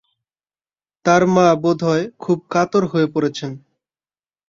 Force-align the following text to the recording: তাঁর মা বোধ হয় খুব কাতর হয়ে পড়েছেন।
তাঁর 1.05 1.21
মা 1.33 1.45
বোধ 1.61 1.79
হয় 1.83 2.05
খুব 2.19 2.37
কাতর 2.53 2.83
হয়ে 2.91 3.07
পড়েছেন। 3.13 3.51